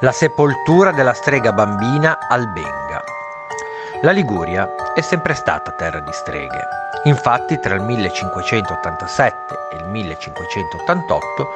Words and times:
La 0.00 0.12
sepoltura 0.12 0.92
della 0.92 1.12
strega 1.12 1.52
bambina 1.52 2.18
Albenga. 2.28 3.02
La 4.02 4.12
Liguria 4.12 4.92
è 4.94 5.00
sempre 5.00 5.34
stata 5.34 5.72
terra 5.72 5.98
di 5.98 6.12
streghe. 6.12 6.68
Infatti 7.04 7.58
tra 7.58 7.74
il 7.74 7.82
1587 7.82 9.58
e 9.72 9.76
il 9.78 9.86
1588 9.86 11.48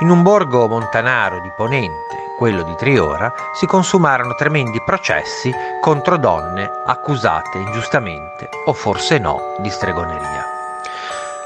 in 0.00 0.10
un 0.10 0.24
borgo 0.24 0.66
montanaro 0.66 1.38
di 1.38 1.52
Ponente, 1.56 2.32
quello 2.36 2.64
di 2.64 2.74
Triora, 2.74 3.32
si 3.54 3.66
consumarono 3.66 4.34
tremendi 4.34 4.82
processi 4.84 5.54
contro 5.80 6.16
donne 6.16 6.68
accusate 6.86 7.58
ingiustamente 7.58 8.48
o 8.64 8.72
forse 8.72 9.18
no 9.18 9.54
di 9.58 9.70
stregoneria. 9.70 10.44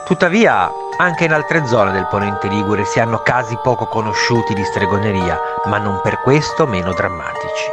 Tuttavia 0.06 0.72
anche 1.00 1.24
in 1.24 1.32
altre 1.32 1.66
zone 1.66 1.92
del 1.92 2.06
Ponente 2.06 2.46
Ligure 2.46 2.84
si 2.84 3.00
hanno 3.00 3.20
casi 3.20 3.58
poco 3.62 3.86
conosciuti 3.86 4.52
di 4.52 4.62
stregoneria, 4.62 5.40
ma 5.64 5.78
non 5.78 5.98
per 6.02 6.20
questo 6.20 6.66
meno 6.66 6.92
drammatici. 6.92 7.64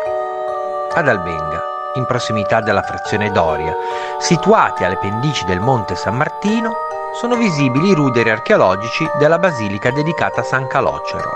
Ad 0.94 1.08
Albenga, 1.10 1.62
in 1.96 2.06
prossimità 2.06 2.62
della 2.62 2.82
frazione 2.82 3.30
Doria, 3.32 3.76
situati 4.20 4.86
alle 4.86 4.98
pendici 4.98 5.44
del 5.44 5.60
Monte 5.60 5.98
San 5.98 6.16
Martino, 6.16 6.74
sono 7.20 7.36
visibili 7.36 7.90
i 7.90 7.94
ruderi 7.94 8.30
archeologici 8.30 9.06
della 9.18 9.40
basilica 9.40 9.92
dedicata 9.92 10.40
a 10.40 10.46
San 10.46 10.66
Calocero. 10.68 11.30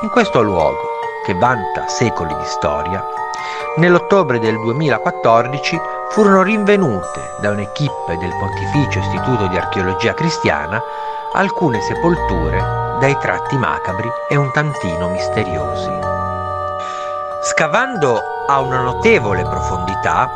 In 0.00 0.08
questo 0.08 0.40
luogo, 0.40 0.80
che 1.26 1.34
vanta 1.34 1.88
secoli 1.88 2.34
di 2.34 2.44
storia, 2.44 3.04
nell'ottobre 3.76 4.38
del 4.38 4.58
2014 4.60 5.78
furono 6.10 6.42
rinvenute 6.42 7.34
da 7.40 7.50
un'equipe 7.50 8.16
del 8.18 8.30
Pontificio 8.38 9.00
Istituto 9.00 9.46
di 9.48 9.56
Archeologia 9.56 10.14
Cristiana 10.14 10.82
alcune 11.32 11.80
sepolture 11.82 12.96
dai 12.98 13.16
tratti 13.18 13.56
macabri 13.56 14.10
e 14.28 14.36
un 14.36 14.50
tantino 14.52 15.08
misteriosi. 15.08 15.90
Scavando 17.42 18.20
a 18.46 18.60
una 18.60 18.80
notevole 18.80 19.42
profondità, 19.42 20.30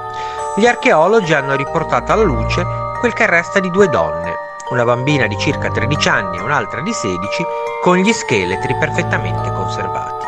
gli 0.57 0.67
archeologi 0.67 1.33
hanno 1.33 1.55
riportato 1.55 2.13
alla 2.13 2.25
luce 2.25 2.65
quel 2.99 3.13
che 3.15 3.27
resta 3.27 3.61
di 3.61 3.71
due 3.71 3.89
donne, 3.89 4.35
una 4.71 4.85
bambina 4.85 5.27
di 5.27 5.39
circa 5.39 5.71
13 5.71 6.09
anni 6.09 6.37
e 6.37 6.43
un'altra 6.43 6.83
di 6.83 6.93
16, 6.93 7.47
con 7.83 7.97
gli 7.97 8.13
scheletri 8.13 8.77
perfettamente 8.77 9.51
conservati. 9.53 10.27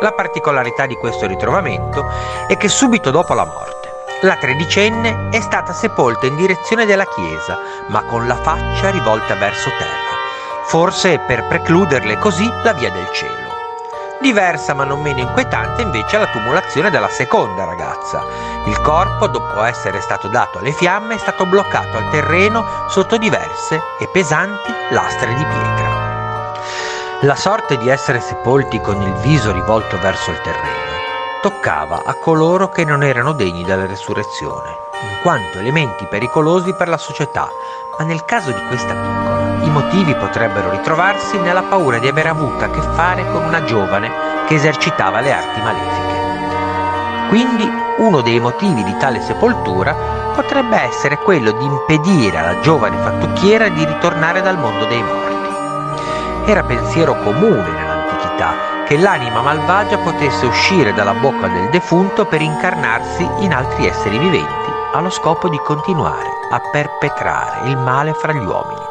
La 0.00 0.12
particolarità 0.12 0.84
di 0.84 0.96
questo 0.96 1.26
ritrovamento 1.26 2.04
è 2.46 2.56
che 2.56 2.68
subito 2.68 3.10
dopo 3.10 3.34
la 3.34 3.44
morte 3.44 3.81
la 4.22 4.36
tredicenne 4.36 5.30
è 5.30 5.40
stata 5.40 5.72
sepolta 5.72 6.26
in 6.26 6.36
direzione 6.36 6.86
della 6.86 7.06
chiesa, 7.06 7.58
ma 7.88 8.02
con 8.02 8.26
la 8.26 8.36
faccia 8.36 8.90
rivolta 8.90 9.34
verso 9.34 9.68
terra, 9.70 10.16
forse 10.64 11.18
per 11.26 11.46
precluderle 11.48 12.18
così 12.18 12.48
la 12.62 12.72
via 12.72 12.90
del 12.90 13.08
cielo. 13.12 13.50
Diversa 14.20 14.74
ma 14.74 14.84
non 14.84 15.00
meno 15.00 15.18
inquietante 15.18 15.82
invece 15.82 16.16
è 16.16 16.18
la 16.20 16.28
tumulazione 16.28 16.90
della 16.90 17.08
seconda 17.08 17.64
ragazza. 17.64 18.24
Il 18.66 18.80
corpo, 18.80 19.26
dopo 19.26 19.64
essere 19.64 20.00
stato 20.00 20.28
dato 20.28 20.58
alle 20.58 20.70
fiamme, 20.70 21.16
è 21.16 21.18
stato 21.18 21.44
bloccato 21.44 21.96
al 21.96 22.08
terreno 22.10 22.64
sotto 22.86 23.16
diverse 23.16 23.82
e 23.98 24.06
pesanti 24.06 24.72
lastre 24.90 25.34
di 25.34 25.44
pietra. 25.44 26.52
La 27.22 27.34
sorte 27.34 27.76
di 27.76 27.88
essere 27.88 28.20
sepolti 28.20 28.80
con 28.80 29.02
il 29.02 29.12
viso 29.14 29.50
rivolto 29.50 29.98
verso 29.98 30.30
il 30.30 30.40
terreno 30.42 30.91
toccava 31.42 32.02
a 32.04 32.14
coloro 32.14 32.68
che 32.68 32.84
non 32.84 33.02
erano 33.02 33.32
degni 33.32 33.64
della 33.64 33.84
resurrezione, 33.84 34.78
in 35.02 35.18
quanto 35.22 35.58
elementi 35.58 36.06
pericolosi 36.06 36.72
per 36.72 36.86
la 36.86 36.96
società, 36.96 37.50
ma 37.98 38.04
nel 38.04 38.24
caso 38.24 38.52
di 38.52 38.64
questa 38.68 38.94
piccola 38.94 39.64
i 39.64 39.70
motivi 39.70 40.14
potrebbero 40.14 40.70
ritrovarsi 40.70 41.38
nella 41.38 41.64
paura 41.64 41.98
di 41.98 42.06
aver 42.06 42.28
avuto 42.28 42.64
a 42.64 42.70
che 42.70 42.80
fare 42.80 43.28
con 43.32 43.42
una 43.42 43.64
giovane 43.64 44.08
che 44.46 44.54
esercitava 44.54 45.20
le 45.20 45.32
arti 45.32 45.60
malefiche. 45.60 47.28
Quindi 47.28 47.68
uno 47.98 48.20
dei 48.20 48.38
motivi 48.38 48.84
di 48.84 48.96
tale 48.96 49.20
sepoltura 49.20 49.94
potrebbe 50.34 50.80
essere 50.80 51.18
quello 51.18 51.50
di 51.50 51.64
impedire 51.64 52.38
alla 52.38 52.60
giovane 52.60 52.98
fattucchiera 52.98 53.68
di 53.68 53.84
ritornare 53.84 54.42
dal 54.42 54.58
mondo 54.58 54.84
dei 54.84 55.02
morti. 55.02 56.50
Era 56.50 56.62
pensiero 56.62 57.16
comune 57.16 57.68
nell'antichità 57.68 58.71
che 58.92 58.98
l'anima 58.98 59.40
malvagia 59.40 59.96
potesse 59.96 60.44
uscire 60.44 60.92
dalla 60.92 61.14
bocca 61.14 61.48
del 61.48 61.70
defunto 61.70 62.26
per 62.26 62.42
incarnarsi 62.42 63.26
in 63.38 63.54
altri 63.54 63.86
esseri 63.86 64.18
viventi, 64.18 64.70
allo 64.92 65.08
scopo 65.08 65.48
di 65.48 65.56
continuare 65.64 66.28
a 66.50 66.60
perpetrare 66.70 67.70
il 67.70 67.78
male 67.78 68.12
fra 68.12 68.34
gli 68.34 68.44
uomini. 68.44 68.84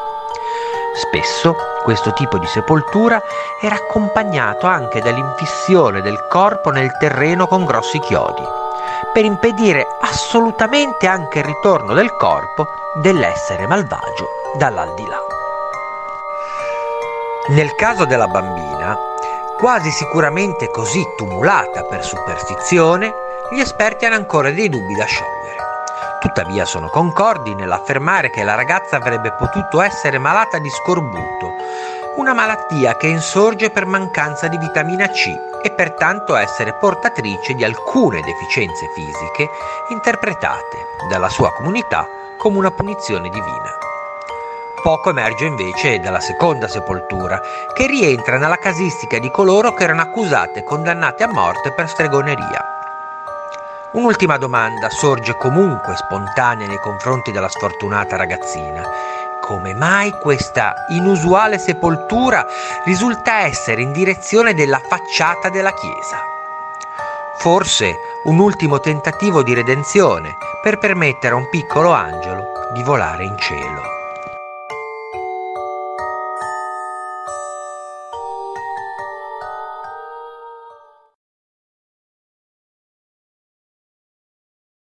Spesso 0.96 1.56
questo 1.84 2.14
tipo 2.14 2.40
di 2.40 2.48
sepoltura 2.48 3.22
era 3.62 3.76
accompagnato 3.76 4.66
anche 4.66 5.02
dall'infissione 5.02 6.02
del 6.02 6.26
corpo 6.28 6.72
nel 6.72 6.98
terreno 6.98 7.46
con 7.46 7.64
grossi 7.64 8.00
chiodi, 8.00 8.44
per 9.14 9.24
impedire 9.24 9.86
assolutamente 10.02 11.06
anche 11.06 11.38
il 11.38 11.46
ritorno 11.46 11.94
del 11.94 12.16
corpo 12.16 12.66
dell'essere 12.96 13.68
malvagio 13.68 14.28
dall'aldilà. 14.58 15.20
Nel 17.50 17.76
caso 17.76 18.06
della 18.06 18.28
bambina, 18.28 19.10
quasi 19.62 19.92
sicuramente 19.92 20.72
così 20.72 21.06
tumulata 21.16 21.84
per 21.84 22.04
superstizione, 22.04 23.14
gli 23.52 23.60
esperti 23.60 24.06
hanno 24.06 24.16
ancora 24.16 24.50
dei 24.50 24.68
dubbi 24.70 24.96
da 24.96 25.06
sciogliere. 25.06 25.56
Tuttavia 26.20 26.66
sono 26.66 26.90
concordi 26.90 27.54
nell'affermare 27.54 28.32
che 28.32 28.44
la 28.44 28.56
ragazza 28.56 28.96
avrebbe 28.96 29.34
potuto 29.34 29.82
essere 29.82 30.18
malata 30.18 30.58
di 30.58 30.70
scorbuto, 30.70 31.54
una 32.16 32.34
malattia 32.34 32.98
che 32.98 33.06
insorge 33.06 33.70
per 33.70 33.86
mancanza 33.86 34.48
di 34.48 34.58
vitamina 34.58 35.08
C 35.10 35.30
e 35.62 35.70
pertanto 35.70 36.36
essere 36.36 36.74
portatrice 36.74 37.54
di 37.54 37.64
alcune 37.64 38.20
deficienze 38.22 38.88
fisiche 38.96 39.48
interpretate 39.90 40.78
dalla 41.08 41.30
sua 41.30 41.54
comunità 41.54 42.08
come 42.36 42.58
una 42.58 42.72
punizione 42.72 43.30
divina. 43.30 43.81
Poco 44.82 45.12
emerge 45.12 45.46
invece 45.46 46.00
dalla 46.00 46.20
seconda 46.20 46.68
sepoltura, 46.68 47.40
che 47.72 47.86
rientra 47.86 48.38
nella 48.38 48.58
casistica 48.58 49.20
di 49.20 49.30
coloro 49.30 49.76
che 49.76 49.84
erano 49.84 50.02
accusate 50.02 50.60
e 50.60 50.64
condannate 50.64 51.22
a 51.24 51.32
morte 51.32 51.72
per 51.72 51.88
stregoneria. 51.88 52.66
Un'ultima 53.94 54.38
domanda 54.38 54.90
sorge 54.90 55.38
comunque 55.38 55.96
spontanea 55.96 56.66
nei 56.66 56.80
confronti 56.80 57.32
della 57.32 57.48
sfortunata 57.48 58.16
ragazzina. 58.16 58.82
Come 59.40 59.76
mai 59.76 60.10
questa 60.20 60.74
inusuale 60.90 61.60
sepoltura 61.60 62.44
risulta 62.86 63.42
essere 63.42 63.84
in 63.84 63.92
direzione 63.92 64.56
della 64.56 64.80
facciata 64.80 65.50
della 65.50 65.74
chiesa? 65.74 66.24
Forse 67.38 67.94
un 68.24 68.40
ultimo 68.40 68.80
tentativo 68.80 69.44
di 69.44 69.54
redenzione 69.54 70.38
per 70.64 70.80
permettere 70.80 71.36
a 71.36 71.38
un 71.38 71.50
piccolo 71.50 71.92
angelo 71.92 72.46
di 72.74 72.82
volare 72.82 73.26
in 73.26 73.38
cielo. 73.38 74.01